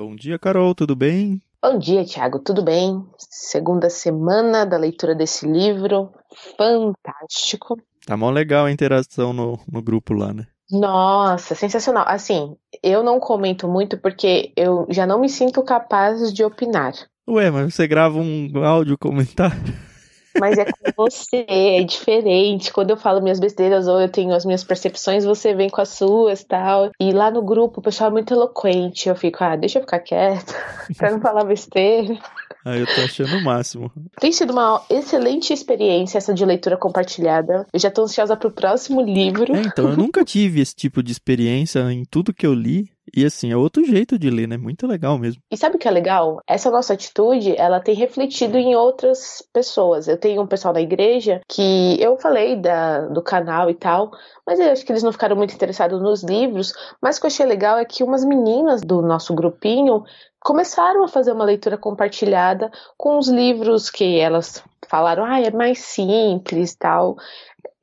[0.00, 1.42] Bom dia, Carol, tudo bem?
[1.62, 3.04] Bom dia, Tiago, tudo bem?
[3.18, 6.10] Segunda semana da leitura desse livro,
[6.56, 7.76] fantástico.
[8.06, 10.46] Tá mó legal a interação no, no grupo lá, né?
[10.70, 12.06] Nossa, sensacional.
[12.08, 16.94] Assim, eu não comento muito porque eu já não me sinto capaz de opinar.
[17.28, 19.60] Ué, mas você grava um áudio comentário?
[20.38, 22.72] Mas é com você, é diferente.
[22.72, 25.88] Quando eu falo minhas besteiras ou eu tenho as minhas percepções, você vem com as
[25.90, 26.90] suas tal.
[27.00, 29.08] E lá no grupo o pessoal é muito eloquente.
[29.08, 30.54] Eu fico, ah, deixa eu ficar quieta,
[30.96, 32.18] pra não falar besteira.
[32.64, 33.90] Ah, eu tô achando o máximo.
[34.20, 37.66] Tem sido uma excelente experiência essa de leitura compartilhada.
[37.72, 39.56] Eu já tô ansiosa pro próximo livro.
[39.56, 42.90] É, então, eu nunca tive esse tipo de experiência em tudo que eu li.
[43.14, 44.56] E assim, é outro jeito de ler, né?
[44.56, 45.42] Muito legal mesmo.
[45.50, 46.40] E sabe o que é legal?
[46.46, 50.08] Essa nossa atitude, ela tem refletido em outras pessoas.
[50.08, 54.10] Eu tenho um pessoal da igreja que eu falei da, do canal e tal,
[54.46, 56.72] mas eu acho que eles não ficaram muito interessados nos livros.
[57.00, 60.04] Mas o que eu achei legal é que umas meninas do nosso grupinho
[60.40, 65.80] começaram a fazer uma leitura compartilhada com os livros que elas falaram, ah, é mais
[65.80, 67.16] simples tal.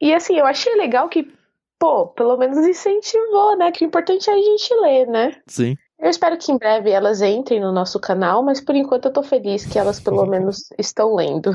[0.02, 1.37] E assim, eu achei legal que
[1.80, 3.72] pô, pelo menos incentivou, né?
[3.72, 5.36] Que o importante é a gente ler, né?
[5.48, 5.76] Sim.
[6.00, 9.24] Eu espero que em breve elas entrem no nosso canal, mas por enquanto eu tô
[9.24, 11.52] feliz que elas pelo menos estão lendo.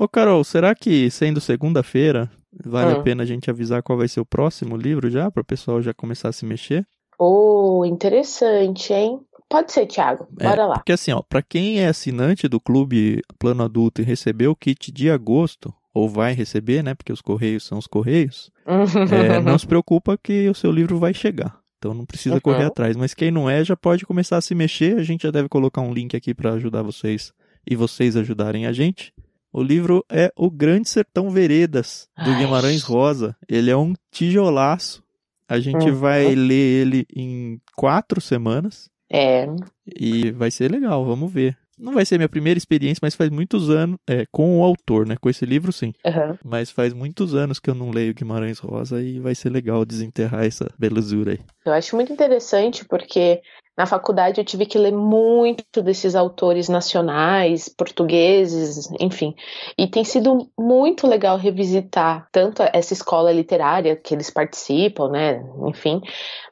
[0.00, 2.30] Ô Carol, será que sendo segunda-feira,
[2.64, 3.00] vale hum.
[3.00, 5.82] a pena a gente avisar qual vai ser o próximo livro já, para o pessoal
[5.82, 6.86] já começar a se mexer?
[7.18, 9.20] Oh, interessante, hein?
[9.50, 10.28] Pode ser, Thiago.
[10.30, 10.74] Bora é, lá.
[10.74, 14.92] Porque assim, ó, para quem é assinante do Clube Plano Adulto e recebeu o kit
[14.92, 16.94] de agosto, ou vai receber, né?
[16.94, 18.52] Porque os correios são os correios.
[18.64, 21.58] é, não se preocupa que o seu livro vai chegar.
[21.76, 22.40] Então não precisa uhum.
[22.40, 22.96] correr atrás.
[22.96, 24.96] Mas quem não é já pode começar a se mexer.
[24.96, 27.32] A gente já deve colocar um link aqui para ajudar vocês
[27.68, 29.12] e vocês ajudarem a gente.
[29.52, 32.38] O livro é O Grande Sertão Veredas, do Ai.
[32.38, 33.34] Guimarães Rosa.
[33.48, 35.02] Ele é um tijolaço.
[35.48, 35.96] A gente uhum.
[35.96, 38.88] vai ler ele em quatro semanas.
[39.10, 39.48] É.
[39.84, 41.56] E vai ser legal, vamos ver.
[41.78, 43.98] Não vai ser minha primeira experiência, mas faz muitos anos.
[44.06, 45.16] É, com o autor, né?
[45.20, 45.92] Com esse livro, sim.
[46.04, 46.36] Uhum.
[46.44, 50.44] Mas faz muitos anos que eu não leio Guimarães Rosa e vai ser legal desenterrar
[50.44, 51.40] essa belezura aí.
[51.64, 53.40] Eu acho muito interessante porque
[53.78, 59.36] na faculdade eu tive que ler muito desses autores nacionais, portugueses, enfim.
[59.78, 65.44] E tem sido muito legal revisitar tanto essa escola literária que eles participam, né?
[65.68, 66.02] Enfim,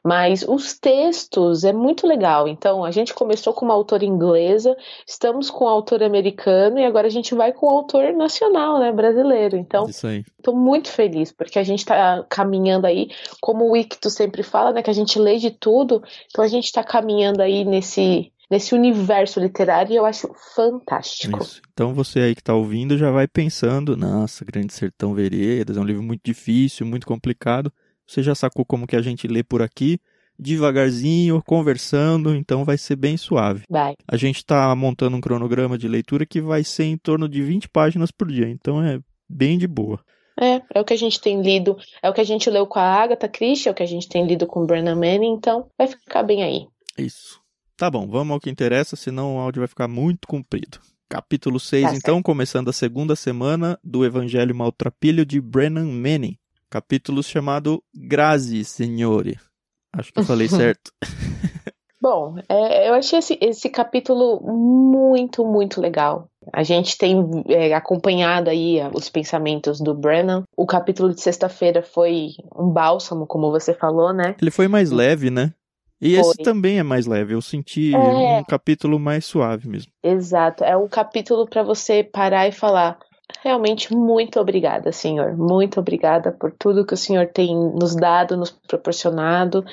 [0.01, 2.47] mas os textos é muito legal.
[2.47, 4.73] Então, a gente começou com uma autora inglesa,
[5.05, 8.89] estamos com um autor americano e agora a gente vai com um autor nacional, né?
[8.93, 9.57] Brasileiro.
[9.57, 13.09] Então, estou muito feliz porque a gente está caminhando aí,
[13.41, 14.81] como o Ictus sempre fala, né?
[14.81, 18.73] Que a gente lê de tudo, então a gente está caminhando caminhando aí nesse nesse
[18.73, 21.43] universo literário e eu acho fantástico.
[21.43, 21.61] Isso.
[21.73, 25.83] Então você aí que está ouvindo já vai pensando, nossa, Grande Sertão Veredas é um
[25.83, 27.73] livro muito difícil, muito complicado.
[28.07, 29.99] Você já sacou como que a gente lê por aqui,
[30.39, 33.63] devagarzinho, conversando, então vai ser bem suave.
[33.69, 33.95] Vai.
[34.07, 37.67] A gente está montando um cronograma de leitura que vai ser em torno de 20
[37.67, 39.99] páginas por dia, então é bem de boa.
[40.39, 42.79] É, é o que a gente tem lido, é o que a gente leu com
[42.79, 45.69] a Agatha Christie, é o que a gente tem lido com o Brennan Manning, então
[45.77, 46.67] vai ficar bem aí.
[46.97, 47.39] Isso.
[47.77, 50.79] Tá bom, vamos ao que interessa, senão o áudio vai ficar muito comprido.
[51.09, 56.37] Capítulo 6, tá então, começando a segunda semana do Evangelho Maltrapilho de Brennan Manning.
[56.69, 59.39] Capítulo chamado Grazi, Signore.
[59.93, 60.91] Acho que eu falei certo.
[62.01, 66.29] Bom, é, eu achei esse, esse capítulo muito, muito legal.
[66.53, 67.15] A gente tem
[67.47, 70.43] é, acompanhado aí os pensamentos do Brennan.
[70.55, 74.35] O capítulo de sexta-feira foi um bálsamo, como você falou, né?
[74.41, 75.53] Ele foi mais leve, né?
[76.01, 76.19] E Foi.
[76.19, 77.97] esse também é mais leve, eu senti é.
[77.97, 79.91] um capítulo mais suave mesmo.
[80.03, 82.99] Exato, é um capítulo para você parar e falar:
[83.43, 85.35] realmente muito obrigada, Senhor.
[85.35, 89.65] Muito obrigada por tudo que o Senhor tem nos dado, nos proporcionado.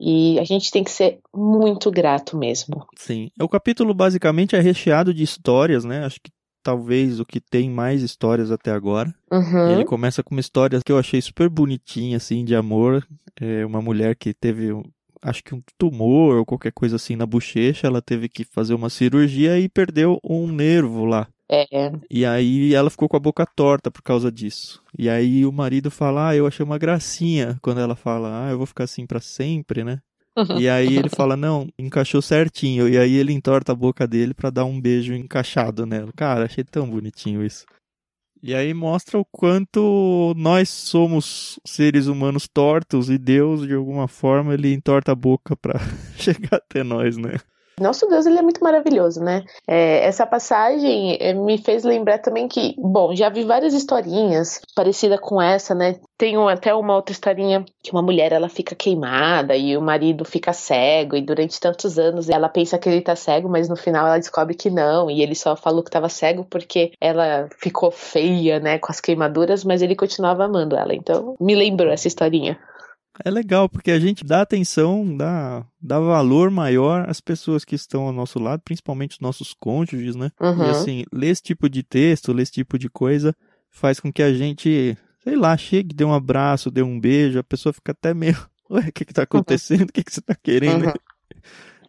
[0.00, 2.86] E a gente tem que ser muito grato mesmo.
[2.96, 3.30] Sim.
[3.40, 6.04] O capítulo basicamente é recheado de histórias, né?
[6.04, 6.30] Acho que
[6.62, 9.12] talvez o que tem mais histórias até agora.
[9.30, 9.72] Uhum.
[9.72, 13.06] Ele começa com uma história que eu achei super bonitinha, assim, de amor.
[13.40, 14.70] É uma mulher que teve,
[15.22, 18.90] acho que um tumor ou qualquer coisa assim na bochecha, ela teve que fazer uma
[18.90, 21.28] cirurgia e perdeu um nervo lá.
[21.50, 21.92] É.
[22.10, 24.82] E aí ela ficou com a boca torta por causa disso.
[24.98, 28.56] E aí o marido fala, ah, eu achei uma gracinha quando ela fala, ah, eu
[28.56, 30.00] vou ficar assim para sempre, né?
[30.58, 32.88] E aí ele fala, não, encaixou certinho.
[32.88, 36.10] E aí ele entorta a boca dele para dar um beijo encaixado nela.
[36.16, 37.66] Cara, achei tão bonitinho isso.
[38.42, 44.52] E aí mostra o quanto nós somos seres humanos tortos e Deus, de alguma forma,
[44.54, 45.78] ele entorta a boca para
[46.18, 47.36] chegar até nós, né?
[47.80, 49.44] Nosso Deus, ele é muito maravilhoso, né?
[49.66, 55.18] É, essa passagem é, me fez lembrar também que, bom, já vi várias historinhas parecidas
[55.20, 55.96] com essa, né?
[56.18, 60.52] Tem até uma outra historinha que uma mulher ela fica queimada e o marido fica
[60.52, 64.18] cego e durante tantos anos ela pensa que ele tá cego, mas no final ela
[64.18, 68.78] descobre que não e ele só falou que tava cego porque ela ficou feia, né,
[68.78, 70.94] com as queimaduras, mas ele continuava amando ela.
[70.94, 72.58] Então, me lembrou essa historinha.
[73.24, 78.04] É legal, porque a gente dá atenção, dá, dá valor maior às pessoas que estão
[78.04, 80.30] ao nosso lado, principalmente os nossos cônjuges, né?
[80.40, 80.66] Uhum.
[80.66, 83.34] E assim, ler esse tipo de texto, ler esse tipo de coisa,
[83.70, 87.44] faz com que a gente, sei lá, chegue, dê um abraço, dê um beijo, a
[87.44, 88.36] pessoa fica até meio,
[88.70, 89.90] ué, o que que tá acontecendo?
[89.90, 90.86] O que que você tá querendo?
[90.86, 90.92] Uhum.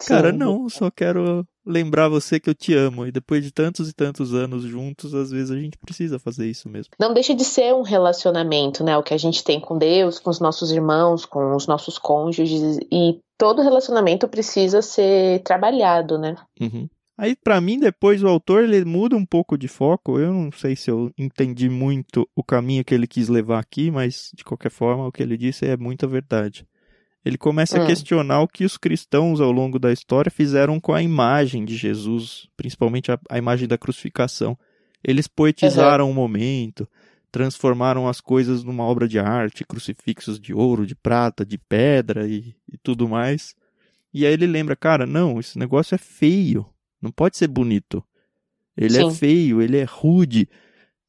[0.05, 3.05] Cara, não, só quero lembrar você que eu te amo.
[3.05, 6.69] E depois de tantos e tantos anos juntos, às vezes a gente precisa fazer isso
[6.69, 6.93] mesmo.
[6.99, 8.97] Não deixa de ser um relacionamento, né?
[8.97, 12.79] O que a gente tem com Deus, com os nossos irmãos, com os nossos cônjuges.
[12.91, 16.35] E todo relacionamento precisa ser trabalhado, né?
[16.59, 16.87] Uhum.
[17.17, 20.19] Aí, pra mim, depois o autor ele muda um pouco de foco.
[20.19, 24.31] Eu não sei se eu entendi muito o caminho que ele quis levar aqui, mas
[24.33, 26.65] de qualquer forma, o que ele disse é muita verdade.
[27.25, 27.85] Ele começa a Hum.
[27.85, 32.47] questionar o que os cristãos ao longo da história fizeram com a imagem de Jesus,
[32.57, 34.57] principalmente a, a imagem da crucificação.
[35.03, 36.87] Eles poetizaram o momento,
[37.31, 42.55] transformaram as coisas numa obra de arte, crucifixos de ouro, de prata, de pedra e,
[42.71, 43.55] e tudo mais.
[44.13, 46.65] E aí ele lembra, cara, não, esse negócio é feio,
[47.01, 48.03] não pode ser bonito.
[48.77, 49.11] Ele é Sim.
[49.11, 50.47] feio, ele é rude,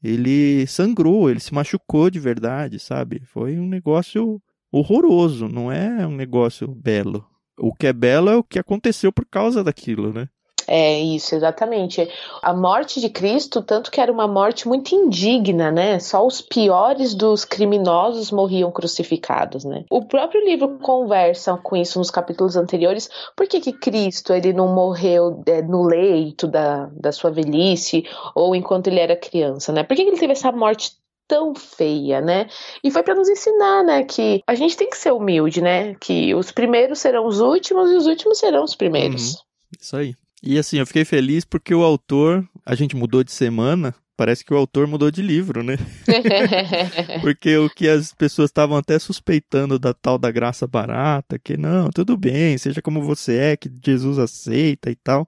[0.03, 3.21] ele sangrou, ele se machucou de verdade, sabe?
[3.27, 4.41] Foi um negócio
[4.75, 7.25] horroroso, não é um negócio belo.
[7.57, 10.29] O que é belo é o que aconteceu por causa daquilo, né?
[10.67, 12.09] É isso, exatamente.
[12.43, 15.99] A morte de Cristo, tanto que era uma morte muito indigna, né?
[15.99, 19.85] Só os piores dos criminosos morriam crucificados, né?
[19.91, 23.11] O próprio livro conversa com isso nos capítulos anteriores.
[23.37, 28.05] Por que, que Cristo ele não morreu é, no leito da, da sua velhice
[28.35, 29.83] ou enquanto ele era criança, né?
[29.83, 30.93] Por que, que ele teve essa morte
[31.27, 32.47] tão feia, né?
[32.83, 35.95] E foi para nos ensinar, né, que a gente tem que ser humilde, né?
[35.95, 39.37] Que os primeiros serão os últimos e os últimos serão os primeiros.
[39.81, 40.15] Isso aí.
[40.43, 44.53] E assim, eu fiquei feliz porque o autor, a gente mudou de semana, parece que
[44.53, 45.77] o autor mudou de livro, né?
[47.21, 51.91] Porque o que as pessoas estavam até suspeitando da tal da graça barata, que não,
[51.91, 55.27] tudo bem, seja como você é, que Jesus aceita e tal.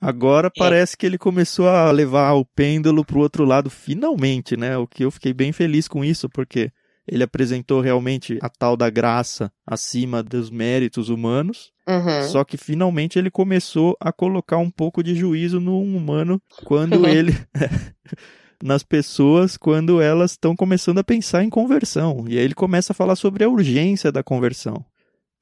[0.00, 4.76] Agora parece que ele começou a levar o pêndulo pro outro lado finalmente, né?
[4.78, 6.72] O que eu fiquei bem feliz com isso, porque
[7.06, 11.70] ele apresentou realmente a tal da graça acima dos méritos humanos.
[11.88, 12.28] Uhum.
[12.28, 17.36] Só que finalmente ele começou a colocar um pouco de juízo no humano quando ele.
[18.62, 22.24] nas pessoas quando elas estão começando a pensar em conversão.
[22.28, 24.84] E aí ele começa a falar sobre a urgência da conversão.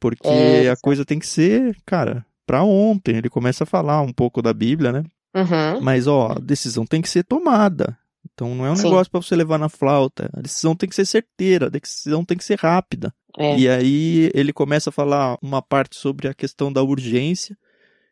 [0.01, 3.17] Porque É, a coisa tem que ser, cara, pra ontem.
[3.17, 5.05] Ele começa a falar um pouco da Bíblia, né?
[5.35, 5.83] Uhum.
[5.83, 7.97] Mas, ó, a decisão tem que ser tomada.
[8.33, 8.85] Então não é um Sim.
[8.85, 10.31] negócio pra você levar na flauta.
[10.33, 13.13] A decisão tem que ser certeira, a decisão tem que ser rápida.
[13.37, 13.59] É.
[13.59, 17.57] E aí ele começa a falar uma parte sobre a questão da urgência.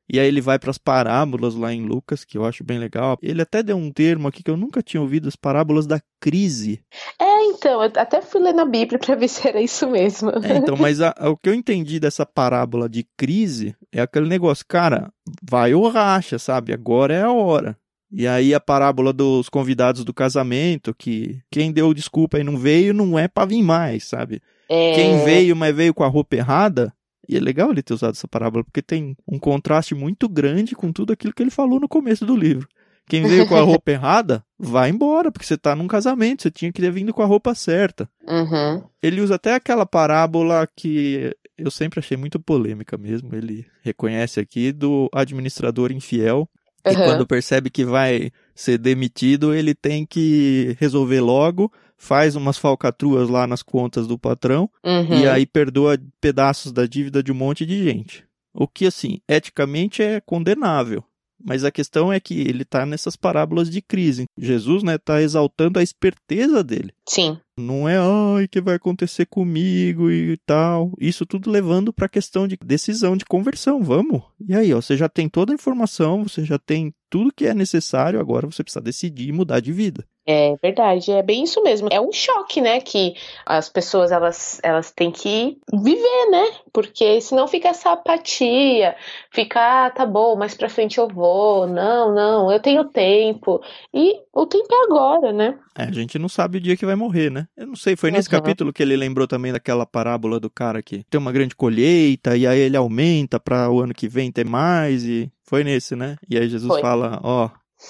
[0.09, 3.19] E aí ele vai para as parábolas lá em Lucas, que eu acho bem legal.
[3.21, 6.81] Ele até deu um termo aqui que eu nunca tinha ouvido, as parábolas da crise.
[7.21, 7.26] É,
[7.57, 10.31] então, eu até fui ler na Bíblia pra ver se era isso mesmo.
[10.43, 14.65] É, então, mas a- o que eu entendi dessa parábola de crise é aquele negócio,
[14.69, 15.11] cara,
[15.43, 16.73] vai ou racha, sabe?
[16.73, 17.77] Agora é a hora.
[18.13, 22.95] E aí a parábola dos convidados do casamento, que quem deu desculpa e não veio,
[22.95, 24.41] não é pra vir mais, sabe?
[24.71, 26.93] É, Quem veio, mas veio com a roupa errada,
[27.29, 30.93] e é legal ele ter usado essa parábola, porque tem um contraste muito grande com
[30.93, 32.69] tudo aquilo que ele falou no começo do livro.
[33.09, 36.73] Quem veio com a roupa errada, vai embora, porque você tá num casamento, você tinha
[36.73, 38.09] que ter vindo com a roupa certa.
[38.27, 38.83] Uhum.
[39.03, 44.73] Ele usa até aquela parábola que eu sempre achei muito polêmica mesmo, ele reconhece aqui,
[44.73, 46.49] do administrador infiel,
[46.85, 53.29] E quando percebe que vai ser demitido, ele tem que resolver logo, faz umas falcatruas
[53.29, 55.19] lá nas contas do patrão Uhum.
[55.19, 58.25] e aí perdoa pedaços da dívida de um monte de gente.
[58.55, 61.03] O que, assim, eticamente é condenável.
[61.47, 64.25] Mas a questão é que ele tá nessas parábolas de crise.
[64.37, 66.93] Jesus, né, tá exaltando a esperteza dele.
[67.09, 67.39] Sim.
[67.59, 70.93] Não é, ai, que vai acontecer comigo e tal.
[71.01, 73.83] Isso tudo levando pra questão de decisão de conversão.
[73.83, 74.23] Vamos.
[74.47, 77.55] E aí, ó, você já tem toda a informação, você já tem tudo que é
[77.55, 80.07] necessário, agora você precisa decidir e mudar de vida.
[80.29, 81.89] É verdade, é bem isso mesmo.
[81.91, 83.15] É um choque, né, que
[83.47, 86.45] as pessoas elas, elas têm que viver, né?
[86.73, 88.97] Porque senão fica essa apatia,
[89.31, 91.69] fica, ah, tá bom, mais pra frente eu vou.
[91.69, 93.63] Não, não, eu tenho tempo.
[93.95, 95.59] E o tempo é agora, né?
[95.75, 97.49] É, a gente não sabe o dia que vai morrer, né?
[97.57, 101.05] Eu não sei, foi nesse capítulo que ele lembrou também daquela parábola do cara que
[101.09, 105.05] tem uma grande colheita e aí ele aumenta para o ano que vem ter mais
[105.05, 106.17] e foi nesse, né?
[106.29, 106.83] E aí Jesus Foi.
[106.83, 107.49] fala, ó,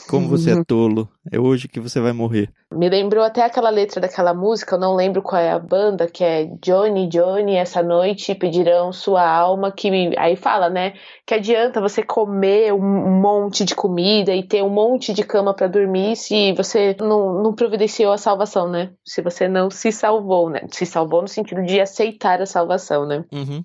[0.08, 2.50] como você é tolo, é hoje que você vai morrer.
[2.72, 6.22] Me lembrou até aquela letra daquela música, eu não lembro qual é a banda, que
[6.22, 10.94] é Johnny, Johnny, essa noite pedirão sua alma, que aí fala, né,
[11.26, 15.66] que adianta você comer um monte de comida e ter um monte de cama pra
[15.66, 18.92] dormir se você não, não providenciou a salvação, né?
[19.04, 20.60] Se você não se salvou, né?
[20.70, 23.24] Se salvou no sentido de aceitar a salvação, né?
[23.32, 23.64] Uhum.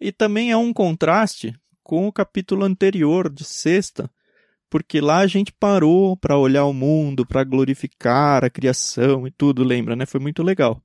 [0.00, 4.10] E também é um contraste com o capítulo anterior de sexta,
[4.70, 9.62] porque lá a gente parou para olhar o mundo, para glorificar a criação e tudo,
[9.64, 10.06] lembra, né?
[10.06, 10.80] Foi muito legal.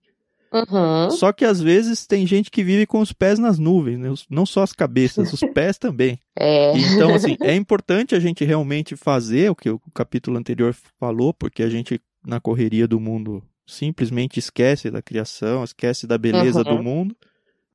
[0.54, 1.10] Uhum.
[1.10, 4.14] Só que às vezes tem gente que vive com os pés nas nuvens, né?
[4.30, 6.20] Não só as cabeças, os pés também.
[6.38, 6.78] É.
[6.78, 11.64] Então, assim, é importante a gente realmente fazer o que o capítulo anterior falou, porque
[11.64, 16.78] a gente, na correria do mundo, simplesmente esquece da criação, esquece da beleza Uhum.
[16.78, 17.16] do mundo.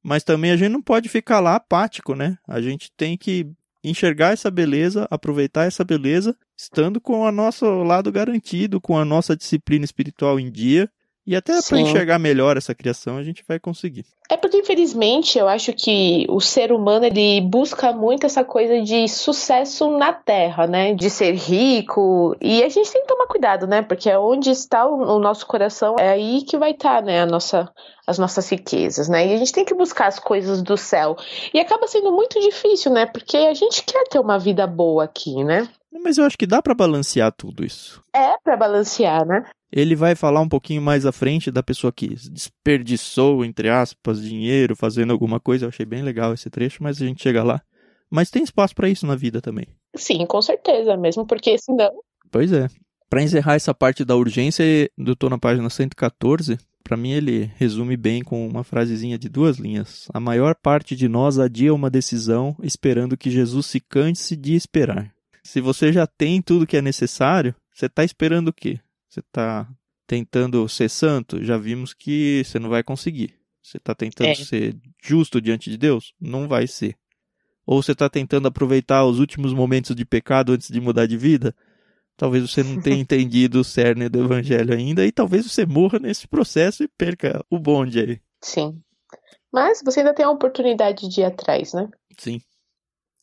[0.01, 2.39] Mas também a gente não pode ficar lá apático, né?
[2.47, 3.51] A gente tem que
[3.83, 9.37] enxergar essa beleza, aproveitar essa beleza, estando com o nosso lado garantido, com a nossa
[9.37, 10.91] disciplina espiritual em dia.
[11.29, 14.07] E até para enxergar melhor essa criação, a gente vai conseguir.
[14.31, 19.07] É porque, infelizmente, eu acho que o ser humano ele busca muito essa coisa de
[19.07, 20.95] sucesso na Terra, né?
[20.95, 22.35] De ser rico.
[22.41, 23.83] E a gente tem que tomar cuidado, né?
[23.83, 27.21] Porque é onde está o, nosso coração, é aí que vai estar, né?
[27.21, 27.71] A nossa,
[28.07, 29.27] as nossas riquezas, né?
[29.27, 31.15] E a gente tem que buscar as coisas do céu.
[31.53, 33.05] E acaba sendo muito difícil, né?
[33.05, 35.69] Porque a gente quer ter uma vida boa aqui, né?
[35.93, 38.03] Mas eu acho que dá para balancear tudo isso.
[38.15, 39.45] É pra balancear, né?
[39.71, 44.75] Ele vai falar um pouquinho mais à frente da pessoa que desperdiçou, entre aspas, dinheiro
[44.75, 45.65] fazendo alguma coisa.
[45.65, 47.61] Eu achei bem legal esse trecho, mas a gente chega lá.
[48.11, 49.67] Mas tem espaço para isso na vida também.
[49.95, 51.93] Sim, com certeza, mesmo porque senão.
[52.31, 52.69] Pois é.
[53.11, 54.63] Para encerrar essa parte da urgência,
[54.97, 56.59] eu tô na página 114.
[56.83, 60.09] Para mim, ele resume bem com uma frasezinha de duas linhas.
[60.13, 65.13] A maior parte de nós adia uma decisão esperando que Jesus se canse de esperar.
[65.43, 68.79] Se você já tem tudo que é necessário, você está esperando o quê?
[69.19, 69.69] Você está
[70.07, 71.43] tentando ser santo?
[71.45, 73.35] Já vimos que você não vai conseguir.
[73.63, 74.35] Você está tentando É.
[74.35, 76.15] ser justo diante de Deus?
[76.21, 76.97] Não vai ser.
[77.67, 81.55] Ou você está tentando aproveitar os últimos momentos de pecado antes de mudar de vida?
[82.17, 86.27] Talvez você não tenha entendido o cerne do evangelho ainda e talvez você morra nesse
[86.27, 88.21] processo e perca o bonde aí.
[88.41, 88.81] Sim.
[89.53, 91.89] Mas você ainda tem a oportunidade de ir atrás, né?
[92.17, 92.41] Sim.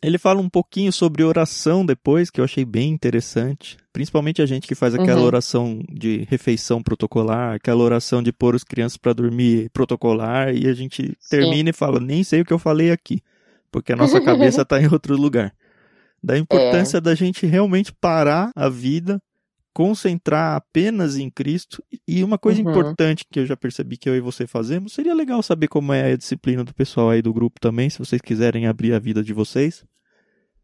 [0.06, 3.78] Ele fala um pouquinho sobre oração depois, que eu achei bem interessante.
[3.92, 5.28] Principalmente a gente que faz aquela Uhum.
[5.28, 10.74] oração de refeição protocolar, aquela oração de pôr as crianças para dormir protocolar, e a
[10.74, 13.22] gente termina e fala, nem sei o que eu falei aqui,
[13.72, 15.54] porque a nossa cabeça está em outro lugar.
[16.24, 19.20] Da importância da gente realmente parar a vida,
[19.74, 21.84] concentrar apenas em Cristo.
[22.08, 22.70] E uma coisa Uhum.
[22.70, 26.12] importante que eu já percebi que eu e você fazemos, seria legal saber como é
[26.14, 29.34] a disciplina do pessoal aí do grupo também, se vocês quiserem abrir a vida de
[29.34, 29.84] vocês.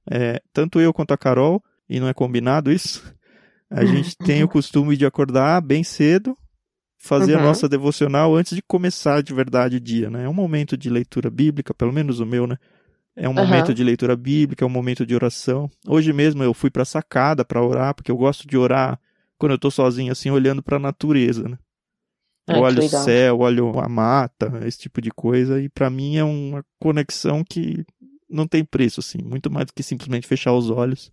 [0.09, 3.13] É, tanto eu quanto a Carol, e não é combinado isso,
[3.69, 6.37] a gente tem o costume de acordar bem cedo,
[6.97, 7.43] fazer a Uhum.
[7.43, 10.25] nossa devocional antes de começar de verdade o dia, né?
[10.25, 12.57] É um momento de leitura bíblica, pelo menos o meu, né?
[13.15, 13.45] É um Aham.
[13.45, 15.69] momento de leitura bíblica, é um momento de oração.
[15.87, 18.99] Hoje mesmo eu fui pra sacada pra orar, porque eu gosto de orar
[19.37, 21.57] quando eu tô sozinho, assim, olhando pra natureza, né?
[22.47, 26.65] Olho o céu, olho a mata, esse tipo de coisa, e pra mim é uma
[26.79, 27.85] conexão que
[28.31, 31.11] não tem preço, assim, muito mais do que simplesmente fechar os olhos.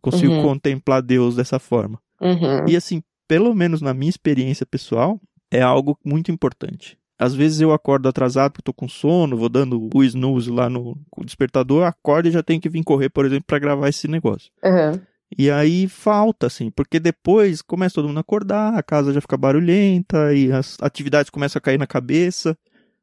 [0.00, 0.42] Consigo Uhum.
[0.42, 1.98] contemplar Deus dessa forma.
[2.20, 2.68] Uhum.
[2.68, 5.20] E assim, pelo menos na minha experiência pessoal,
[5.50, 6.96] é algo muito importante.
[7.18, 10.96] Às vezes eu acordo atrasado porque tô com sono, vou dando o snooze lá no
[11.24, 14.50] despertador, acordo e já tenho que vir correr, por exemplo, para gravar esse negócio.
[14.62, 15.00] Uhum.
[15.36, 19.36] E aí falta, assim, porque depois começa todo mundo a acordar, a casa já fica
[19.36, 22.56] barulhenta e as atividades começam a cair na cabeça.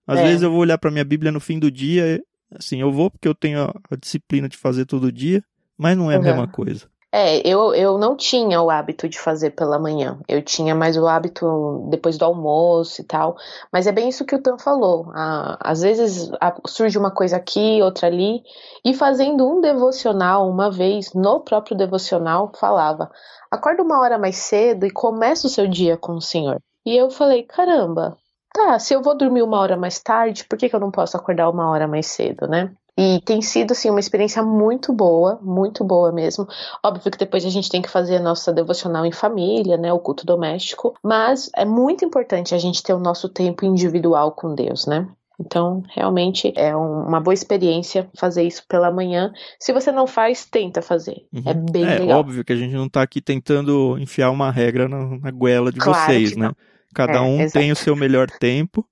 [0.08, 0.24] Às É.
[0.28, 2.22] vezes eu vou olhar para minha Bíblia no fim do dia,
[2.58, 5.44] assim, eu vou porque eu tenho a, disciplina de fazer todo dia,
[5.78, 6.26] mas não é a Uhum.
[6.26, 6.88] mesma coisa.
[7.16, 10.20] É, eu, eu não tinha o hábito de fazer pela manhã.
[10.28, 13.36] Eu tinha mais o hábito depois do almoço e tal.
[13.72, 15.12] Mas é bem isso que o Tan falou.
[15.14, 16.32] Ah, às vezes
[16.66, 18.42] surge uma coisa aqui, outra ali.
[18.84, 23.12] E fazendo um devocional uma vez, no próprio devocional, falava:
[23.52, 26.60] acorda uma hora mais cedo e começa o seu dia com o Senhor.
[26.84, 28.18] E eu falei: caramba,
[28.54, 31.18] tá, se eu vou dormir uma hora mais tarde, por que, que eu não posso
[31.18, 32.72] acordar uma hora mais cedo, né?
[32.96, 36.48] E tem sido, assim, uma experiência muito boa, muito boa mesmo.
[36.84, 40.00] Óbvio que depois a gente tem que fazer a nossa devocional em família, né, o
[40.00, 44.86] culto doméstico, mas é muito importante a gente ter o nosso tempo individual com Deus,
[44.86, 45.08] né?
[45.40, 49.34] Então, realmente é uma boa experiência fazer isso pela manhã.
[49.60, 51.26] Se você não faz, tenta fazer.
[51.34, 51.42] Uhum.
[51.48, 52.10] É bem é, legal.
[52.10, 55.72] É óbvio que a gente não está aqui tentando enfiar uma regra na, na goela
[55.72, 56.52] de claro vocês, né?
[56.94, 57.54] Cada é, um exato.
[57.54, 58.88] tem o seu melhor tempo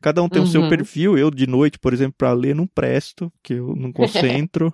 [0.00, 0.48] Cada um tem uhum.
[0.48, 0.68] o seu uhum.
[0.68, 1.18] perfil.
[1.18, 4.72] Eu, de noite, por exemplo, para ler, não presto, porque eu não concentro.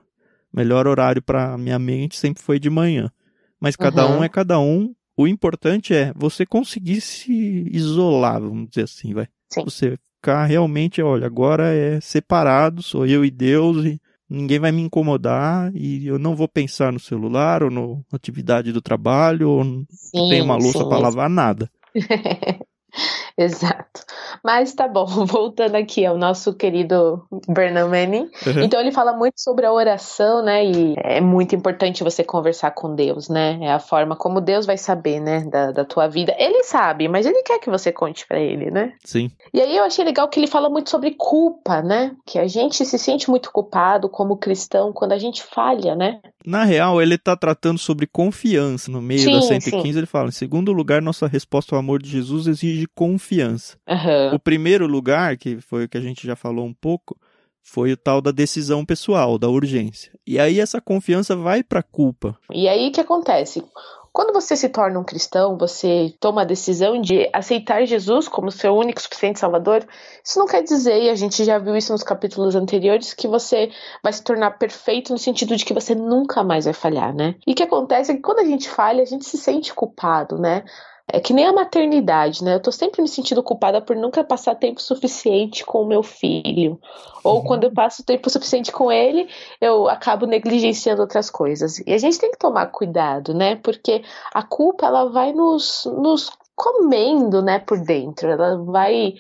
[0.53, 3.11] Melhor horário para minha mente sempre foi de manhã.
[3.59, 4.19] Mas cada uhum.
[4.19, 4.95] um é cada um.
[5.17, 9.27] O importante é você conseguir se isolar, vamos dizer assim, vai.
[9.53, 9.65] Sim.
[9.65, 14.83] Você ficar realmente, olha, agora é separado, sou eu e Deus e ninguém vai me
[14.83, 20.29] incomodar e eu não vou pensar no celular ou na atividade do trabalho ou sim,
[20.29, 21.71] tem uma louça para lavar, nada.
[23.37, 24.03] Exato.
[24.43, 28.31] Mas tá bom, voltando aqui ao nosso querido Bernard Manning.
[28.47, 28.63] Uhum.
[28.63, 30.65] Então ele fala muito sobre a oração, né?
[30.65, 33.59] E é muito importante você conversar com Deus, né?
[33.63, 35.45] É a forma como Deus vai saber, né?
[35.45, 36.35] Da, da tua vida.
[36.39, 38.93] Ele sabe, mas ele quer que você conte para ele, né?
[39.05, 39.31] Sim.
[39.53, 42.13] E aí eu achei legal que ele fala muito sobre culpa, né?
[42.27, 46.21] Que a gente se sente muito culpado como cristão quando a gente falha, né?
[46.45, 48.91] Na real, ele está tratando sobre confiança.
[48.91, 49.99] No meio sim, da 115, sim.
[49.99, 53.77] ele fala: em segundo lugar, nossa resposta ao amor de Jesus exige confiança.
[53.89, 54.35] Uhum.
[54.35, 57.17] O primeiro lugar, que foi o que a gente já falou um pouco,
[57.63, 60.13] foi o tal da decisão pessoal, da urgência.
[60.27, 62.37] E aí essa confiança vai para a culpa.
[62.51, 63.65] E aí o que acontece?
[64.13, 68.75] Quando você se torna um cristão, você toma a decisão de aceitar Jesus como seu
[68.77, 69.87] único suficiente salvador,
[70.23, 73.71] isso não quer dizer, e a gente já viu isso nos capítulos anteriores, que você
[74.03, 77.37] vai se tornar perfeito no sentido de que você nunca mais vai falhar, né?
[77.47, 80.37] E o que acontece é que quando a gente falha, a gente se sente culpado,
[80.39, 80.63] né?
[81.09, 82.55] É que nem a maternidade, né?
[82.55, 86.81] Eu tô sempre me sentindo culpada por nunca passar tempo suficiente com o meu filho.
[87.25, 87.45] Ou uhum.
[87.45, 89.29] quando eu passo tempo suficiente com ele,
[89.61, 91.79] eu acabo negligenciando outras coisas.
[91.87, 93.57] E a gente tem que tomar cuidado, né?
[93.57, 98.29] Porque a culpa, ela vai nos, nos comendo, né, por dentro.
[98.31, 99.15] Ela vai,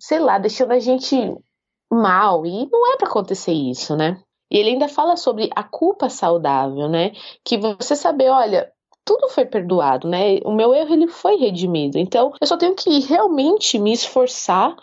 [0.00, 1.16] sei lá, deixando a gente
[1.90, 2.44] mal.
[2.44, 4.20] E não é para acontecer isso, né?
[4.50, 7.12] E ele ainda fala sobre a culpa saudável, né?
[7.44, 8.70] Que você saber, olha,
[9.04, 10.38] tudo foi perdoado, né?
[10.44, 11.98] O meu erro ele foi redimido.
[11.98, 14.74] Então, eu só tenho que realmente me esforçar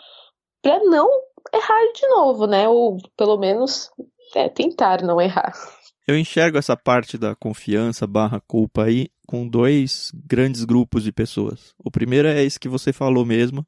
[0.62, 1.08] para não
[1.52, 2.68] errar de novo, né?
[2.68, 3.90] Ou pelo menos
[4.34, 5.52] é, tentar não errar.
[6.06, 11.74] Eu enxergo essa parte da confiança barra culpa aí com dois grandes grupos de pessoas.
[11.78, 13.66] O primeiro é esse que você falou mesmo,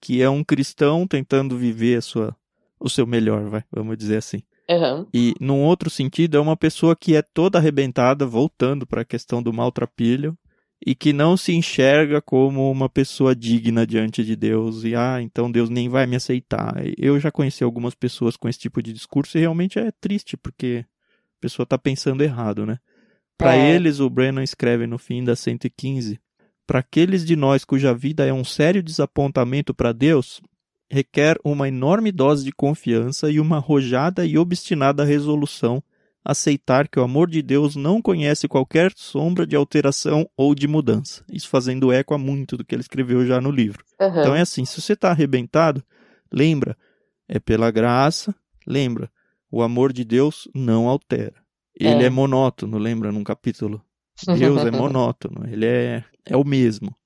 [0.00, 2.36] que é um cristão tentando viver a sua,
[2.78, 4.42] o seu melhor, vai, vamos dizer assim.
[4.68, 5.06] Uhum.
[5.12, 9.42] E, num outro sentido, é uma pessoa que é toda arrebentada, voltando para a questão
[9.42, 10.36] do maltrapilho,
[10.86, 15.50] e que não se enxerga como uma pessoa digna diante de Deus, e ah, então
[15.50, 16.74] Deus nem vai me aceitar.
[16.98, 20.84] Eu já conheci algumas pessoas com esse tipo de discurso e realmente é triste, porque
[20.84, 22.78] a pessoa está pensando errado, né?
[23.36, 23.74] Para é.
[23.74, 26.20] eles, o Brennan escreve no fim da 115:
[26.66, 30.40] Para aqueles de nós cuja vida é um sério desapontamento para Deus,
[30.90, 35.82] requer uma enorme dose de confiança e uma arrojada e obstinada resolução
[36.24, 41.22] aceitar que o amor de Deus não conhece qualquer sombra de alteração ou de mudança.
[41.30, 43.84] Isso fazendo eco a muito do que ele escreveu já no livro.
[44.00, 44.08] Uhum.
[44.08, 45.84] Então é assim, se você está arrebentado,
[46.32, 46.76] lembra,
[47.28, 48.34] é pela graça,
[48.66, 49.10] lembra,
[49.50, 51.34] o amor de Deus não altera.
[51.78, 53.82] Ele é, é monótono, lembra num capítulo?
[54.38, 56.96] Deus é monótono, ele é, é o mesmo.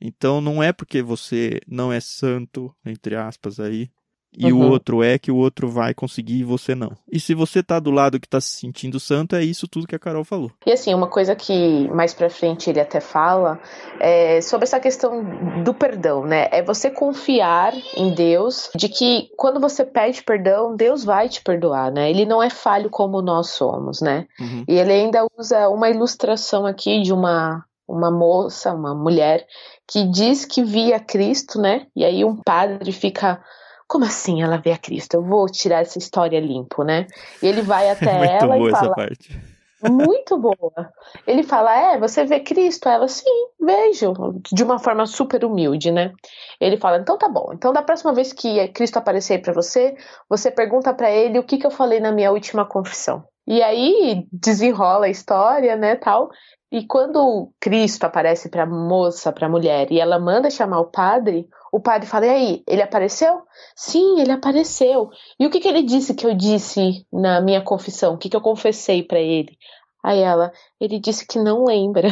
[0.00, 3.90] Então não é porque você não é santo, entre aspas aí,
[4.38, 4.60] e uhum.
[4.60, 6.92] o outro é que o outro vai conseguir e você não.
[7.10, 9.94] E se você tá do lado que tá se sentindo santo, é isso tudo que
[9.96, 10.52] a Carol falou.
[10.66, 13.58] E assim, uma coisa que mais pra frente ele até fala
[13.98, 15.24] é sobre essa questão
[15.64, 16.48] do perdão, né?
[16.52, 21.90] É você confiar em Deus, de que quando você pede perdão, Deus vai te perdoar,
[21.90, 22.10] né?
[22.10, 24.26] Ele não é falho como nós somos, né?
[24.38, 24.64] Uhum.
[24.68, 29.46] E ele ainda usa uma ilustração aqui de uma uma moça, uma mulher
[29.86, 31.86] que diz que via Cristo, né?
[31.94, 33.40] E aí um padre fica
[33.86, 35.14] como assim ela vê a Cristo?
[35.14, 37.06] Eu vou tirar essa história limpo, né?
[37.42, 38.86] E ele vai até Muito ela boa e fala.
[38.86, 39.56] Essa parte.
[39.82, 40.92] Muito boa.
[41.26, 42.88] Ele fala: É, você vê Cristo?
[42.88, 44.12] Ela, sim, vejo.
[44.52, 46.12] De uma forma super humilde, né?
[46.60, 47.50] Ele fala: Então tá bom.
[47.52, 49.94] Então, da próxima vez que Cristo aparecer para você,
[50.28, 53.22] você pergunta para ele o que, que eu falei na minha última confissão.
[53.46, 56.30] E aí desenrola a história, né, tal.
[56.70, 60.90] E quando Cristo aparece para a moça, para a mulher, e ela manda chamar o
[60.90, 63.42] padre, o padre fala: E aí, ele apareceu?
[63.76, 65.10] Sim, ele apareceu.
[65.38, 68.14] E o que, que ele disse que eu disse na minha confissão?
[68.14, 69.56] O que, que eu confessei para ele?
[70.02, 72.08] Aí ela: Ele disse que não lembra.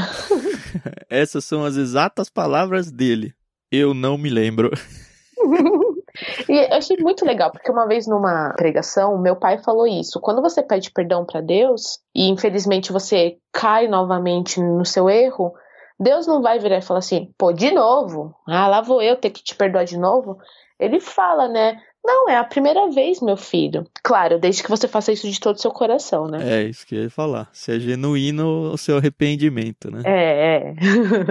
[1.10, 3.34] Essas são as exatas palavras dele.
[3.72, 4.70] Eu não me lembro.
[6.48, 10.20] E eu achei muito legal, porque uma vez numa pregação, meu pai falou isso.
[10.20, 15.52] Quando você pede perdão para Deus, e infelizmente você cai novamente no seu erro,
[15.98, 18.34] Deus não vai virar e falar assim, pô, de novo?
[18.48, 20.38] Ah, lá vou eu ter que te perdoar de novo?
[20.78, 21.80] Ele fala, né?
[22.04, 23.86] Não, é a primeira vez, meu filho.
[24.02, 26.38] Claro, desde que você faça isso de todo o seu coração, né?
[26.42, 27.48] É, isso que eu ia falar.
[27.50, 30.02] Se é genuíno o seu arrependimento, né?
[30.04, 30.74] É, é.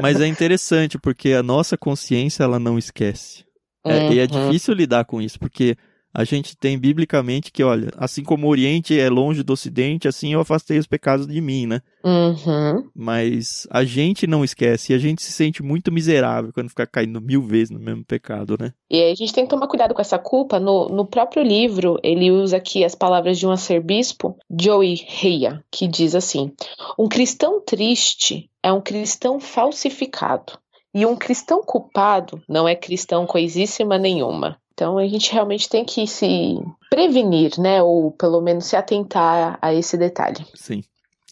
[0.01, 3.45] Mas é interessante, porque a nossa consciência, ela não esquece.
[3.85, 4.13] É, uhum.
[4.13, 5.75] E é difícil lidar com isso, porque
[6.13, 10.33] a gente tem biblicamente que, olha, assim como o Oriente é longe do Ocidente, assim
[10.33, 11.81] eu afastei os pecados de mim, né?
[12.03, 12.87] Uhum.
[12.95, 17.19] Mas a gente não esquece e a gente se sente muito miserável quando fica caindo
[17.19, 18.73] mil vezes no mesmo pecado, né?
[18.91, 20.59] E aí a gente tem que tomar cuidado com essa culpa.
[20.59, 25.87] No, no próprio livro, ele usa aqui as palavras de um arcebispo, Joey Reia, que
[25.87, 26.51] diz assim:
[26.99, 30.53] Um cristão triste é um cristão falsificado.
[30.93, 34.57] E um cristão culpado não é cristão coisíssima nenhuma.
[34.73, 37.81] Então a gente realmente tem que se prevenir, né?
[37.81, 40.45] Ou pelo menos se atentar a esse detalhe.
[40.53, 40.83] Sim.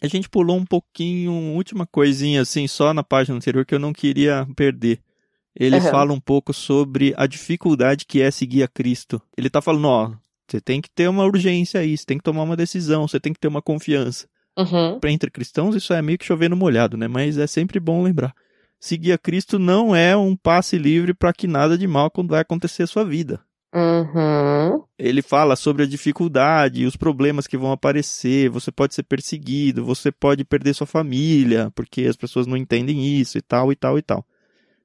[0.01, 3.93] A gente pulou um pouquinho, última coisinha assim, só na página anterior que eu não
[3.93, 4.99] queria perder.
[5.55, 5.81] Ele uhum.
[5.81, 9.21] fala um pouco sobre a dificuldade que é seguir a Cristo.
[9.37, 10.11] Ele tá falando, ó,
[10.47, 13.31] você tem que ter uma urgência aí, você tem que tomar uma decisão, você tem
[13.31, 14.27] que ter uma confiança.
[14.57, 14.99] Uhum.
[15.05, 17.07] Entre cristãos isso é meio que chovendo molhado, né?
[17.07, 18.33] Mas é sempre bom lembrar
[18.81, 22.83] seguir a Cristo não é um passe livre para que nada de mal vai acontecer
[22.83, 23.39] à sua vida.
[23.73, 24.83] Uhum.
[24.99, 28.49] Ele fala sobre a dificuldade, os problemas que vão aparecer.
[28.49, 33.37] Você pode ser perseguido, você pode perder sua família, porque as pessoas não entendem isso
[33.37, 34.25] e tal e tal e tal.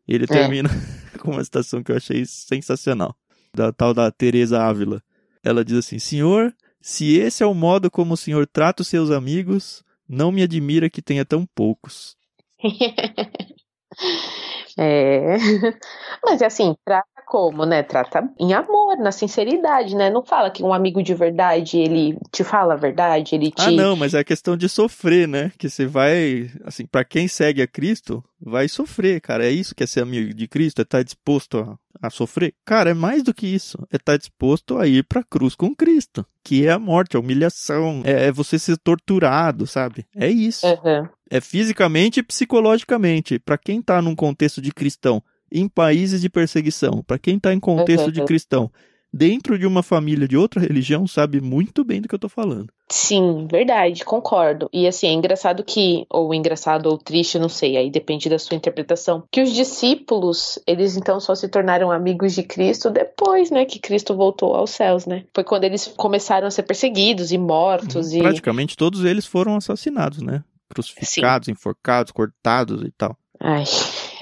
[0.07, 0.29] E ele é.
[0.29, 0.69] termina
[1.19, 3.17] com uma citação que eu achei sensacional,
[3.53, 5.03] da tal da Teresa Ávila.
[5.43, 9.11] Ela diz assim: Senhor, se esse é o modo como o senhor trata os seus
[9.11, 12.17] amigos, não me admira que tenha tão poucos.
[14.79, 15.37] É.
[16.23, 17.83] Mas é assim, trata como, né?
[17.83, 20.11] Trata em amor, na sinceridade, né?
[20.11, 23.63] Não fala que um amigo de verdade, ele te fala a verdade, ele te.
[23.63, 25.51] Ah, não, mas é questão de sofrer, né?
[25.59, 29.47] Que você vai, assim, para quem segue a Cristo, vai sofrer, cara.
[29.47, 32.55] É isso que é ser amigo de Cristo, é estar tá disposto a, a sofrer.
[32.65, 33.79] Cara, é mais do que isso.
[33.91, 37.21] É estar tá disposto a ir pra cruz com Cristo, que é a morte, a
[37.21, 40.07] humilhação, é, é você ser torturado, sabe?
[40.15, 40.67] É isso.
[40.67, 41.09] Uhum.
[41.31, 43.39] É fisicamente e psicologicamente.
[43.39, 47.61] Para quem tá num contexto de cristão, em países de perseguição, para quem está em
[47.61, 48.13] contexto uhum.
[48.13, 48.71] de cristão,
[49.17, 52.69] dentro de uma família de outra religião, sabe muito bem do que eu tô falando.
[52.91, 54.69] Sim, verdade, concordo.
[54.73, 58.57] E assim, é engraçado que, ou engraçado ou triste, não sei, aí depende da sua
[58.57, 63.81] interpretação, que os discípulos, eles então só se tornaram amigos de Cristo depois, né, que
[63.81, 65.25] Cristo voltou aos céus, né?
[65.35, 68.19] Foi quando eles começaram a ser perseguidos e mortos e...
[68.19, 70.45] Praticamente todos eles foram assassinados, né?
[70.69, 71.53] Crucificados, Sim.
[71.53, 73.17] enforcados, cortados e tal.
[73.41, 73.65] Ai,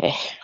[0.03, 0.44] é.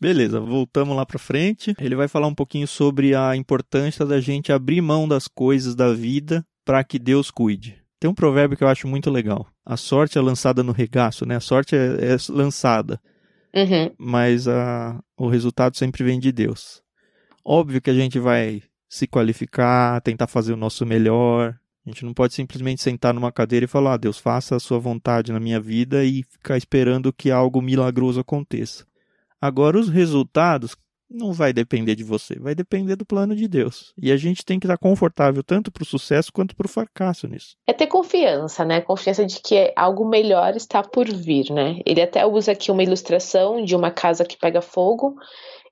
[0.00, 1.74] Beleza, voltamos lá para frente.
[1.80, 5.92] Ele vai falar um pouquinho sobre a importância da gente abrir mão das coisas da
[5.92, 7.82] vida para que Deus cuide.
[7.98, 9.46] Tem um provérbio que eu acho muito legal.
[9.66, 11.36] A sorte é lançada no regaço, né?
[11.36, 13.00] A sorte é, é lançada,
[13.52, 13.90] uhum.
[13.98, 16.80] mas a, o resultado sempre vem de Deus.
[17.44, 21.56] Óbvio que a gente vai se qualificar, tentar fazer o nosso melhor.
[21.84, 24.78] A gente não pode simplesmente sentar numa cadeira e falar: ah, Deus, faça a sua
[24.78, 28.86] vontade na minha vida e ficar esperando que algo milagroso aconteça.
[29.40, 30.76] Agora, os resultados
[31.10, 33.94] não vai depender de você, vai depender do plano de Deus.
[33.96, 37.26] E a gente tem que estar confortável tanto para o sucesso quanto para o fracasso
[37.26, 37.56] nisso.
[37.66, 38.80] É ter confiança, né?
[38.80, 41.80] Confiança de que algo melhor está por vir, né?
[41.86, 45.16] Ele até usa aqui uma ilustração de uma casa que pega fogo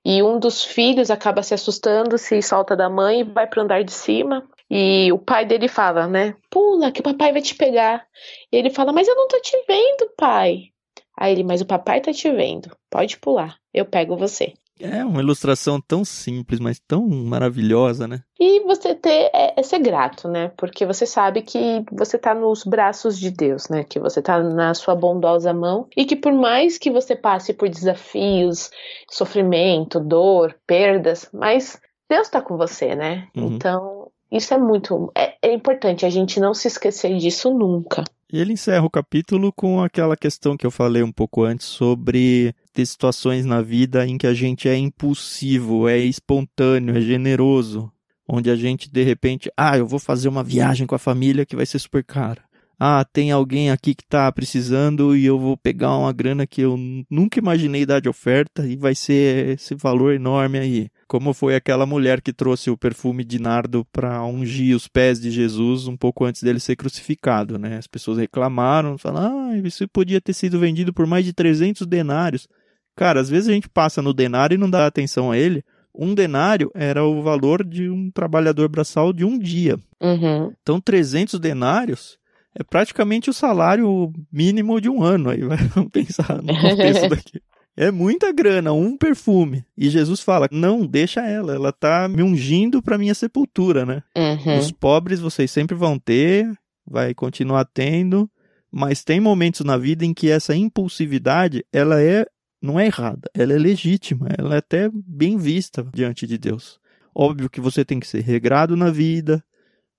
[0.03, 3.63] e um dos filhos acaba se assustando, se solta da mãe e vai para o
[3.63, 4.47] andar de cima.
[4.69, 6.35] E o pai dele fala, né?
[6.49, 8.05] Pula, que o papai vai te pegar.
[8.51, 10.71] E ele fala, mas eu não tô te vendo, pai.
[11.17, 12.69] Aí ele, mas o papai tá te vendo.
[12.89, 13.57] Pode pular.
[13.73, 14.53] Eu pego você.
[14.79, 18.21] É uma ilustração tão simples, mas tão maravilhosa, né?
[18.39, 20.51] E você ter é, é, ser grato, né?
[20.55, 23.83] Porque você sabe que você tá nos braços de Deus, né?
[23.83, 27.67] Que você tá na sua bondosa mão e que por mais que você passe por
[27.67, 28.69] desafios,
[29.09, 33.27] sofrimento, dor, perdas, mas Deus tá com você, né?
[33.35, 33.55] Uhum.
[33.55, 38.03] Então, isso é muito é, é importante a gente não se esquecer disso nunca.
[38.31, 42.53] E ele encerra o capítulo com aquela questão que eu falei um pouco antes sobre
[42.73, 47.89] ter situações na vida em que a gente é impulsivo, é espontâneo, é generoso,
[48.27, 51.55] onde a gente de repente, ah, eu vou fazer uma viagem com a família que
[51.55, 52.43] vai ser super cara.
[52.79, 56.77] Ah, tem alguém aqui que tá precisando e eu vou pegar uma grana que eu
[57.09, 60.89] nunca imaginei dar de oferta e vai ser esse valor enorme aí.
[61.07, 65.31] Como foi aquela mulher que trouxe o perfume de nardo para ungir os pés de
[65.31, 67.77] Jesus um pouco antes dele ser crucificado, né?
[67.77, 72.47] As pessoas reclamaram, falaram, ah, isso podia ter sido vendido por mais de 300 denários.
[72.95, 75.63] Cara, às vezes a gente passa no denário e não dá atenção a ele.
[75.95, 79.79] Um denário era o valor de um trabalhador braçal de um dia.
[79.99, 80.53] Uhum.
[80.61, 82.19] Então, 300 denários
[82.59, 85.29] é praticamente o salário mínimo de um ano.
[85.29, 85.41] Aí
[85.75, 87.41] vamos pensar no contexto daqui.
[87.79, 89.63] É muita grana, um perfume.
[89.77, 94.01] E Jesus fala: não, deixa ela, ela tá me ungindo para minha sepultura, né?
[94.17, 94.57] Uhum.
[94.57, 96.51] Os pobres vocês sempre vão ter,
[96.85, 98.27] vai continuar tendo,
[98.71, 102.25] mas tem momentos na vida em que essa impulsividade, ela é
[102.59, 106.79] não é errada, ela é legítima, ela é até bem vista diante de Deus.
[107.13, 109.43] Óbvio que você tem que ser regrado na vida,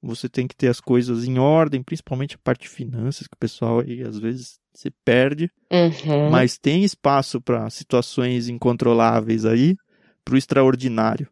[0.03, 3.39] você tem que ter as coisas em ordem, principalmente a parte de finanças, que o
[3.39, 5.51] pessoal aí às vezes se perde.
[5.71, 6.31] Uhum.
[6.31, 9.77] Mas tem espaço para situações incontroláveis aí,
[10.25, 11.29] para o extraordinário.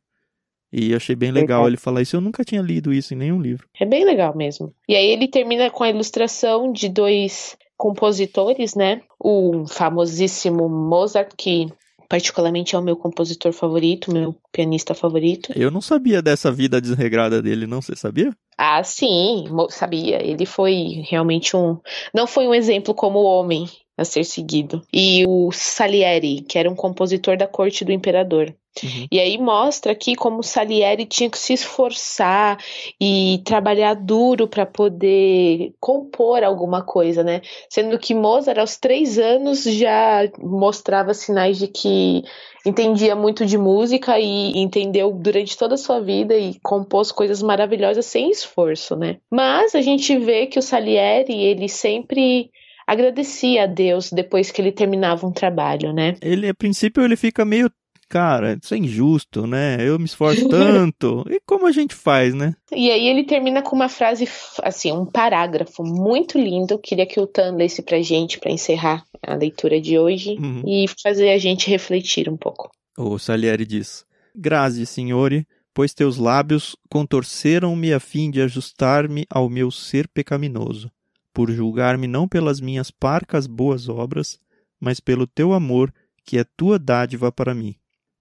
[0.72, 1.68] E achei bem legal Legal.
[1.68, 2.16] ele falar isso.
[2.16, 3.68] Eu nunca tinha lido isso em nenhum livro.
[3.81, 4.74] É bem legal mesmo.
[4.88, 9.00] E aí ele termina com a ilustração de dois compositores, né?
[9.18, 11.68] O famosíssimo Mozart, que
[12.08, 15.52] particularmente é o meu compositor favorito, meu pianista favorito.
[15.54, 17.80] Eu não sabia dessa vida desregrada dele, não.
[17.82, 18.32] Você sabia?
[18.56, 20.22] Ah, sim, sabia.
[20.24, 21.78] Ele foi realmente um.
[22.14, 24.82] Não foi um exemplo como homem a ser seguido.
[24.92, 28.54] E o Salieri, que era um compositor da corte do imperador.
[28.82, 29.06] Uhum.
[29.10, 32.58] E aí mostra aqui como Salieri tinha que se esforçar
[33.00, 37.40] e trabalhar duro para poder compor alguma coisa, né?
[37.70, 42.22] Sendo que Mozart, aos três anos, já mostrava sinais de que
[42.64, 48.06] entendia muito de música e entendeu durante toda a sua vida e compôs coisas maravilhosas
[48.06, 49.18] sem esforço, né?
[49.30, 52.50] Mas a gente vê que o Salieri, ele sempre
[52.86, 56.16] agradecia a Deus depois que ele terminava um trabalho, né?
[56.22, 57.70] Ele, a princípio, ele fica meio.
[58.08, 59.76] Cara, isso é injusto, né?
[59.80, 61.24] Eu me esforço tanto.
[61.28, 62.54] E como a gente faz, né?
[62.72, 64.28] E aí ele termina com uma frase,
[64.62, 66.78] assim, um parágrafo muito lindo.
[66.78, 70.62] Queria que o Tan lesse pra gente para encerrar a leitura de hoje Uhum.
[70.66, 72.70] e fazer a gente refletir um pouco.
[72.96, 79.70] O Salieri diz: Grazie, Signore, pois teus lábios contorceram-me a fim de ajustar-me ao meu
[79.70, 80.90] ser pecaminoso,
[81.34, 84.38] por julgar-me não pelas minhas parcas boas obras,
[84.80, 85.92] mas pelo teu amor,
[86.24, 87.74] que é tua dádiva para mim,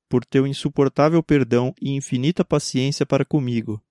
[0.09, 3.81] por teu insuportável perdão e infinita paciência para comigo,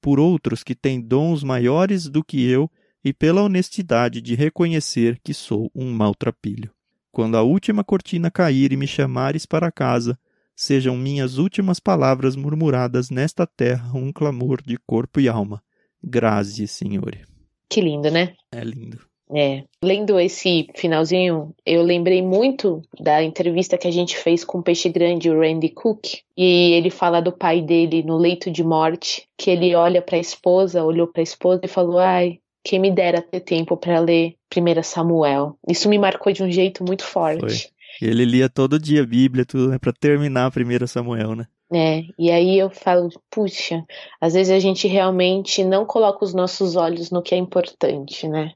[0.00, 2.70] por outros que têm dons maiores do que eu
[3.04, 6.70] e pela honestidade de reconhecer que sou um maltrapilho.
[7.10, 10.18] Quando a última cortina cair e me chamares para casa,
[10.54, 15.62] sejam minhas últimas palavras murmuradas nesta terra um clamor de corpo e alma.
[16.02, 17.24] Grazie, Signore.
[17.68, 18.34] Que lindo, né?
[18.52, 19.00] É lindo.
[19.34, 19.64] É.
[19.82, 24.88] Lendo esse finalzinho, eu lembrei muito da entrevista que a gente fez com o Peixe
[24.88, 29.50] Grande, o Randy Cook, e ele fala do pai dele no leito de morte, que
[29.50, 33.20] ele olha para a esposa, olhou para a esposa e falou: "Ai, quem me dera
[33.20, 35.56] ter tempo para ler 1 Samuel".
[35.68, 37.40] Isso me marcou de um jeito muito forte.
[37.40, 37.78] Foi.
[38.00, 41.46] E ele lia todo dia a Bíblia, tudo, né, para terminar a primeira Samuel, né?
[41.72, 43.84] É, e aí eu falo, puxa,
[44.20, 48.52] às vezes a gente realmente não coloca os nossos olhos no que é importante, né?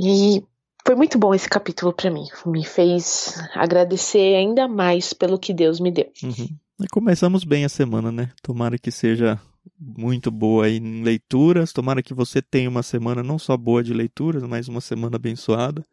[0.00, 0.42] E
[0.86, 2.24] foi muito bom esse capítulo para mim.
[2.46, 6.10] Me fez agradecer ainda mais pelo que Deus me deu.
[6.22, 6.48] Uhum.
[6.80, 8.30] E começamos bem a semana, né?
[8.42, 9.38] Tomara que seja
[9.78, 11.72] muito boa aí em leituras.
[11.72, 15.84] Tomara que você tenha uma semana não só boa de leituras, mas uma semana abençoada.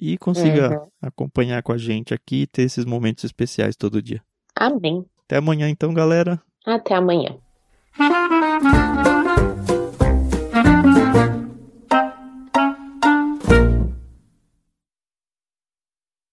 [0.00, 0.88] E consiga Uhum.
[1.02, 4.22] acompanhar com a gente aqui e ter esses momentos especiais todo dia.
[4.56, 5.04] Amém.
[5.24, 6.40] Até amanhã então, galera.
[6.66, 7.36] Até amanhã.